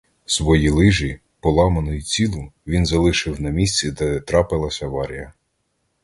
Свої 0.25 0.69
лижі, 0.69 1.19
поламану 1.39 1.93
й 1.93 2.01
цілу, 2.01 2.51
він 2.67 2.85
залишив 2.85 3.41
на 3.41 3.49
місці, 3.49 3.91
де 3.91 4.19
трапилась 4.19 4.81
аварія. 4.81 5.33